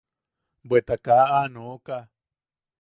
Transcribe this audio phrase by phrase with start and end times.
[0.69, 1.97] Bweta kaa aa nooka.